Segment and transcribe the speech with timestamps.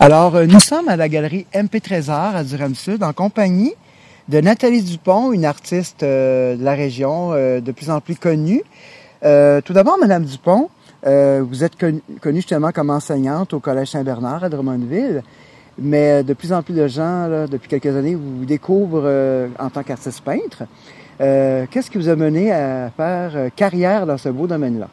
[0.00, 3.74] Alors, euh, nous sommes à la galerie MP Trésor à Durham-Sud en compagnie
[4.28, 8.62] de Nathalie Dupont, une artiste euh, de la région euh, de plus en plus connue.
[9.20, 10.70] tout d'abord, Madame Dupont,
[11.04, 15.24] vous êtes connue justement comme enseignante au Collège Saint-Bernard à Drummondville,
[15.78, 20.20] mais de plus en plus de gens, depuis quelques années, vous découvrent en tant qu'artiste
[20.20, 20.62] peintre.
[21.18, 24.88] Qu'est-ce qui vous a mené à faire carrière dans ce beau domaine-là?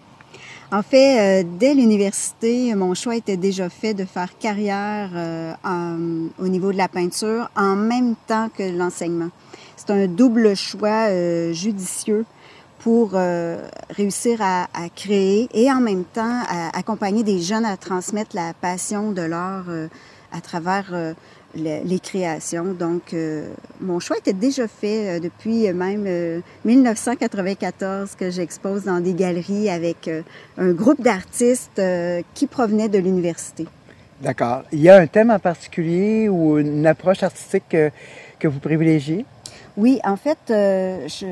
[0.76, 5.54] En fait, euh, dès l'université, mon choix était déjà fait de faire carrière euh,
[6.38, 9.30] au niveau de la peinture en même temps que l'enseignement.
[9.78, 12.26] C'est un double choix euh, judicieux
[12.80, 13.14] pour
[13.90, 19.12] réussir à, créer et en même temps à accompagner des jeunes à transmettre la passion
[19.12, 19.66] de l'art
[20.32, 20.94] à travers
[21.56, 22.74] les créations.
[22.74, 23.48] Donc, euh,
[23.82, 29.70] mon choix était déjà fait euh, depuis même 1994 euh, que j'expose dans des galeries
[29.70, 30.10] avec
[30.58, 31.82] un groupe d'artistes
[32.34, 33.68] qui provenaient de l'université.
[34.22, 34.64] D'accord.
[34.72, 37.92] Il y a un thème en particulier ou une approche artistique que,
[38.40, 39.26] que vous privilégiez?
[39.78, 41.26] Oui, en fait, je,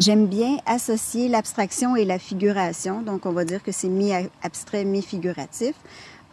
[0.00, 5.74] J'aime bien associer l'abstraction et la figuration, donc on va dire que c'est mi-abstrait, mi-figuratif.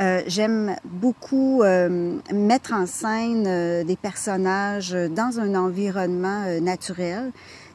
[0.02, 7.32] Euh, j'aime beaucoup euh, mettre en scène euh, des personnages dans un environnement naturel.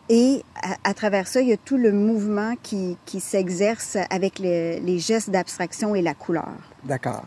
[0.08, 0.42] Et
[0.84, 4.98] à, travers ça, il y a tout le mouvement qui, qui s'exerce avec les, les
[4.98, 6.52] gestes d'abstraction et la couleur.
[6.84, 7.24] D'accord.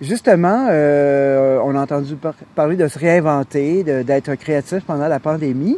[0.00, 2.16] Justement, on a entendu
[2.54, 5.76] parler de se réinventer, d'être créatif pendant la pandémie.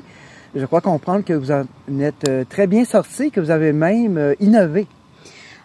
[0.54, 1.64] Je crois comprendre que vous en
[2.00, 4.86] êtes très bien sorti, que vous avez même innové.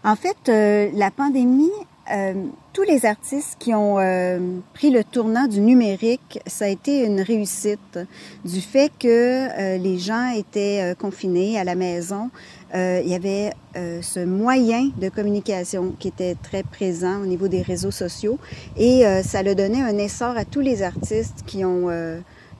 [0.03, 1.69] En fait, la pandémie
[2.14, 2.33] euh,
[2.73, 7.22] tous les artistes qui ont euh, pris le tournant du numérique, ça a été une
[7.22, 8.00] réussite
[8.45, 12.30] du fait que euh, les gens étaient confinés à la maison.
[12.73, 17.92] il y avait ce moyen de communication qui était très présent au niveau des réseaux
[17.92, 18.39] sociaux
[18.77, 21.89] et ça a donné un essor à tous les artistes qui ont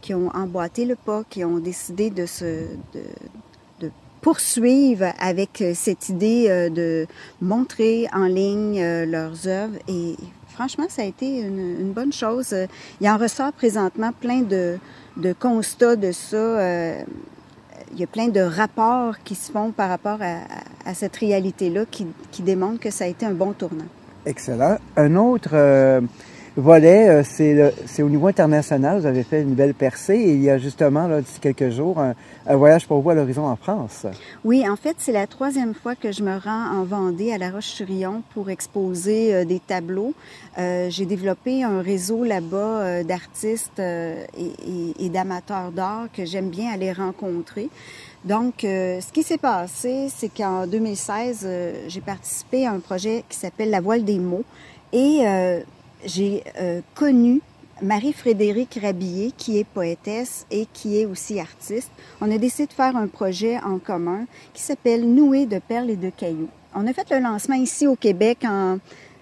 [0.02, 2.45] qui ont emboîté le pas, qui ont décidé de se
[2.94, 3.02] de,
[4.23, 7.06] poursuivre avec euh, cette idée euh, de
[7.42, 9.76] montrer en ligne euh, leurs œuvres.
[9.89, 10.16] Et
[10.48, 12.56] franchement, ça a été une, bonne chose.
[13.02, 14.78] Il en ressort présentement plein de,
[15.17, 17.04] de constats de ça.
[17.92, 22.08] il y a plein de rapports qui se font par rapport à, cette réalité-là qui,
[22.32, 23.86] qui démontrent que ça a été un bon tournant.
[24.26, 24.78] Excellent.
[24.95, 25.52] Un autre
[26.55, 28.99] volet, euh, c'est au niveau international.
[28.99, 32.55] Vous avez fait une belle percée il y a justement, là, d'ici quelques jours, un,
[32.55, 34.05] voyage pour vous à l'horizon en France.
[34.43, 37.49] Oui, en fait, c'est la troisième fois que je me rends en Vendée, à La
[37.49, 40.14] Roche-sur-Yon, pour exposer euh, des tableaux.
[40.59, 47.70] Euh, J'ai développé un réseau là-bas d'artistes et d'amateurs d'art que j'aime bien aller rencontrer.
[48.25, 51.47] Donc, ce qui s'est passé, c'est qu'en 2016,
[51.87, 54.43] j'ai participé à un projet qui s'appelle La voile des mots.
[54.93, 55.23] Et
[56.05, 57.41] j'ai euh, connu
[57.81, 61.91] Marie-Frédérique Rabillet, qui est poétesse et qui est aussi artiste.
[62.21, 65.95] On a décidé de faire un projet en commun qui s'appelle Noué de perles et
[65.95, 66.49] de cailloux.
[66.75, 68.77] On a fait le lancement ici au Québec en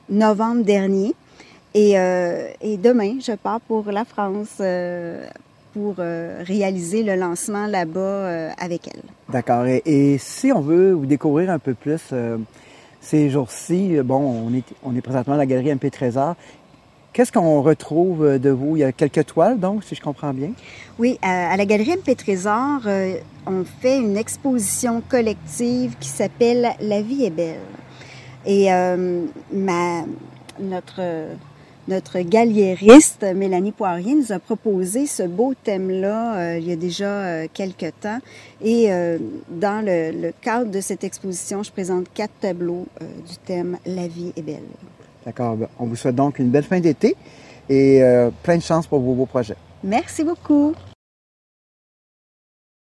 [0.10, 1.16] novembre dernier.
[1.74, 5.26] Et, euh, demain, je pars pour la France euh,
[5.74, 9.04] pour réaliser le lancement là-bas avec elle.
[9.30, 9.66] D'accord.
[9.66, 12.14] Et, et, si on veut vous découvrir un peu plus
[13.00, 16.36] ces jours-ci, bon, on est, on est présentement à la galerie MP Trésor.
[17.14, 18.78] Qu'est-ce qu'on retrouve de vous?
[18.78, 20.52] Il y a quelques toiles, donc, si je comprends bien.
[20.98, 27.02] Oui, à, la Galerie MP Trésor, euh, on fait une exposition collective qui s'appelle La
[27.02, 27.60] vie est belle.
[28.46, 31.02] Et euh, notre,
[31.90, 32.20] notre
[33.34, 38.20] Mélanie Poirier, nous a proposé ce beau thème-là euh, il y a déjà quelques temps.
[38.64, 38.88] Et
[39.50, 44.44] dans le, cadre de cette exposition, je présente quatre tableaux du thème La vie est
[44.44, 44.64] belle.
[45.26, 45.56] D'accord.
[45.56, 47.16] Ben, on vous souhaite donc une belle fin d'été
[47.70, 49.56] et euh, plein de chance pour vos beaux projets.
[49.84, 50.74] Merci beaucoup.